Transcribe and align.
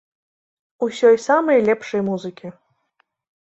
Усёй 0.87 1.17
самай 1.27 1.59
лепшай 1.67 2.01
музыкі! 2.09 2.47